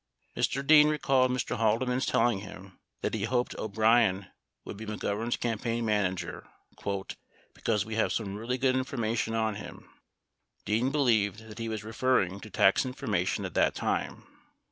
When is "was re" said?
11.69-11.93